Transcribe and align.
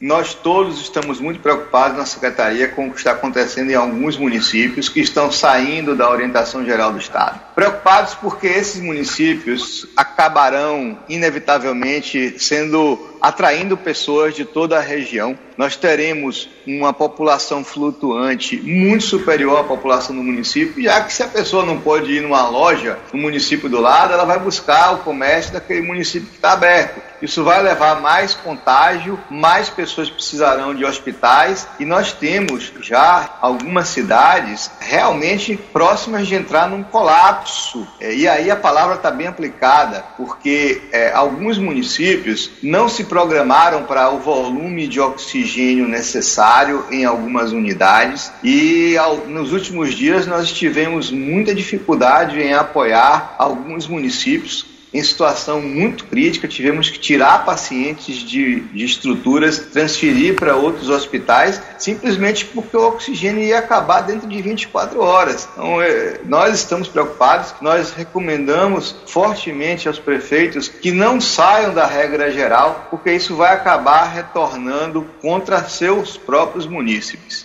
Nós 0.00 0.34
todos 0.34 0.80
estamos 0.80 1.20
muito 1.20 1.38
preocupados 1.38 1.96
na 1.96 2.04
Secretaria 2.04 2.66
com 2.66 2.88
o 2.88 2.90
que 2.90 2.98
está 2.98 3.12
acontecendo 3.12 3.70
em 3.70 3.76
alguns 3.76 4.16
municípios 4.16 4.88
que 4.88 4.98
estão 4.98 5.30
saindo 5.30 5.94
da 5.94 6.10
orientação 6.10 6.64
geral 6.64 6.90
do 6.90 6.98
Estado. 6.98 7.40
Preocupados 7.54 8.12
porque 8.12 8.48
esses 8.48 8.82
municípios 8.82 9.86
acabarão, 9.96 10.98
inevitavelmente, 11.08 12.34
sendo 12.40 12.98
atraindo 13.22 13.76
pessoas 13.76 14.34
de 14.34 14.44
toda 14.44 14.76
a 14.76 14.80
região. 14.80 15.38
Nós 15.56 15.76
teremos 15.76 16.48
uma 16.66 16.92
população 16.92 17.62
flutuante 17.62 18.56
muito 18.56 19.04
superior 19.04 19.60
à 19.60 19.64
população 19.64 20.16
do 20.16 20.24
município, 20.24 20.82
já 20.82 21.02
que 21.02 21.12
se 21.12 21.22
a 21.22 21.28
pessoa 21.28 21.64
não 21.64 21.80
pode 21.80 22.12
ir 22.12 22.20
numa 22.20 22.48
loja 22.48 22.98
no 23.12 23.20
município 23.20 23.68
do 23.68 23.80
lado, 23.80 24.12
ela 24.12 24.24
vai 24.24 24.40
buscar 24.40 24.92
o 24.94 24.98
comércio 24.98 25.52
daquele 25.52 25.82
município 25.82 26.28
que 26.28 26.34
está 26.34 26.52
aberto. 26.52 27.00
Isso 27.24 27.42
vai 27.42 27.62
levar 27.62 28.02
mais 28.02 28.34
contágio, 28.34 29.18
mais 29.30 29.70
pessoas 29.70 30.10
precisarão 30.10 30.74
de 30.74 30.84
hospitais 30.84 31.66
e 31.80 31.84
nós 31.86 32.12
temos 32.12 32.70
já 32.82 33.38
algumas 33.40 33.88
cidades 33.88 34.70
realmente 34.78 35.56
próximas 35.56 36.28
de 36.28 36.34
entrar 36.34 36.68
num 36.68 36.82
colapso. 36.82 37.88
É, 37.98 38.14
e 38.14 38.28
aí 38.28 38.50
a 38.50 38.56
palavra 38.56 38.96
está 38.96 39.10
bem 39.10 39.26
aplicada, 39.26 40.04
porque 40.18 40.82
é, 40.92 41.14
alguns 41.14 41.56
municípios 41.56 42.50
não 42.62 42.90
se 42.90 43.04
programaram 43.04 43.84
para 43.84 44.10
o 44.10 44.18
volume 44.18 44.86
de 44.86 45.00
oxigênio 45.00 45.88
necessário 45.88 46.84
em 46.90 47.06
algumas 47.06 47.52
unidades 47.52 48.30
e 48.42 48.98
ao, 48.98 49.16
nos 49.28 49.50
últimos 49.50 49.94
dias 49.94 50.26
nós 50.26 50.52
tivemos 50.52 51.10
muita 51.10 51.54
dificuldade 51.54 52.38
em 52.38 52.52
apoiar 52.52 53.34
alguns 53.38 53.86
municípios 53.86 54.73
em 54.94 55.02
situação 55.02 55.60
muito 55.60 56.04
crítica, 56.04 56.46
tivemos 56.46 56.88
que 56.88 57.00
tirar 57.00 57.44
pacientes 57.44 58.18
de, 58.18 58.60
de 58.60 58.84
estruturas, 58.84 59.58
transferir 59.58 60.36
para 60.36 60.54
outros 60.54 60.88
hospitais, 60.88 61.60
simplesmente 61.76 62.44
porque 62.44 62.76
o 62.76 62.86
oxigênio 62.86 63.42
ia 63.42 63.58
acabar 63.58 64.02
dentro 64.02 64.28
de 64.28 64.40
24 64.40 65.00
horas. 65.00 65.48
Então, 65.52 65.82
é, 65.82 66.20
nós 66.24 66.54
estamos 66.54 66.86
preocupados, 66.86 67.52
nós 67.60 67.92
recomendamos 67.92 68.94
fortemente 69.08 69.88
aos 69.88 69.98
prefeitos 69.98 70.68
que 70.68 70.92
não 70.92 71.20
saiam 71.20 71.74
da 71.74 71.86
regra 71.86 72.30
geral, 72.30 72.86
porque 72.88 73.10
isso 73.10 73.34
vai 73.34 73.52
acabar 73.52 74.04
retornando 74.04 75.04
contra 75.20 75.64
seus 75.64 76.16
próprios 76.16 76.66
munícipes. 76.66 77.42